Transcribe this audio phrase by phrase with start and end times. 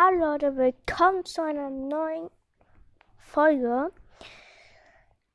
[0.00, 2.30] Hallo Leute, willkommen zu einer neuen
[3.16, 3.90] Folge.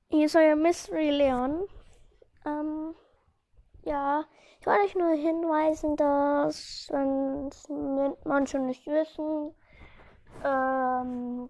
[0.08, 1.68] Hier ist euer Mystery Leon.
[2.46, 2.96] Ähm,
[3.84, 4.24] ja,
[4.62, 9.54] ich wollte euch nur hinweisen, dass, wenn manche nicht wissen,
[10.46, 11.50] ähm,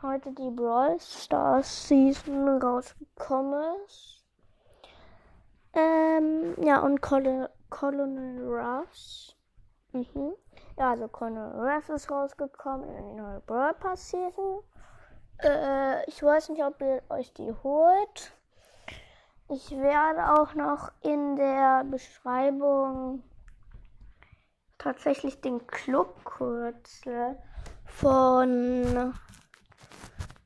[0.00, 4.24] heute die Brawl Stars Season rausgekommen ist.
[5.74, 9.36] Ähm, ja, und Col Colonel Ruffs.
[9.96, 10.34] Mhm.
[10.78, 14.62] Ja, also Colonel Ruffs ist rausgekommen in die neue Brawl Pass Season.
[15.42, 18.32] Äh, ich weiß nicht, ob ihr euch die holt.
[19.48, 23.22] Ich werde auch noch in der Beschreibung
[24.76, 27.38] tatsächlich den Clubkürzel
[27.86, 29.14] von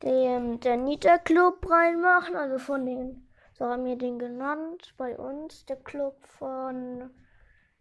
[0.02, 5.66] dem der Nita Club reinmachen, also von den, so haben wir den genannt, bei uns,
[5.66, 7.10] der Club von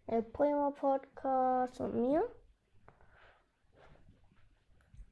[0.06, 2.22] El Primo Podcast und mir.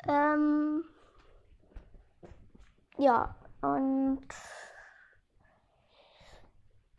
[0.08, 0.84] Ähm,
[2.96, 4.26] ja, und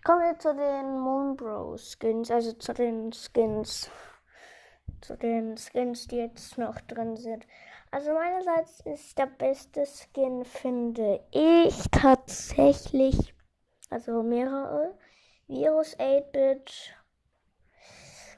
[0.03, 3.89] kommen wir zu den Moonbro Skins, also zu den Skins,
[5.01, 7.45] zu den Skins, die jetzt noch drin sind.
[7.91, 13.33] Also meinerseits ist der beste Skin, finde ich, tatsächlich,
[13.89, 14.97] also mehrere,
[15.47, 16.95] Virus 8-Bit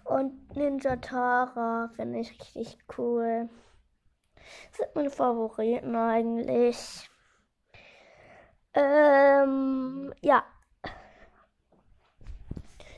[0.05, 3.49] und Ninja Tara finde ich richtig cool.
[4.69, 7.09] Das sind meine Favoriten eigentlich.
[8.73, 10.43] Ähm, ja.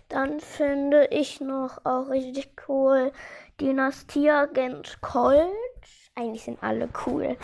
[0.10, 3.12] Dann finde ich noch auch richtig cool
[3.60, 5.50] Dynastie Agent Colt.
[6.16, 7.38] Eigentlich sind alle cool.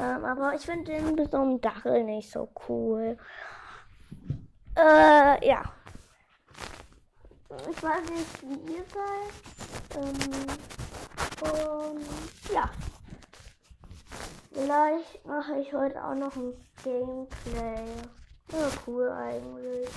[0.00, 3.16] Ähm, aber ich finde den einem Dachel nicht so cool.
[4.76, 5.62] Äh, ja.
[7.70, 10.02] Ich weiß nicht, wie ihr seid.
[10.02, 10.46] Ähm,
[11.40, 12.70] und ja.
[14.52, 17.84] Vielleicht mache ich heute auch noch ein Gameplay.
[18.52, 19.88] Ja, cool eigentlich.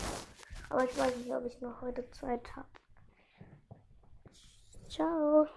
[0.69, 2.67] Aber ich weiß nicht, ob ich noch heute Zeit habe.
[4.89, 5.47] Ciao.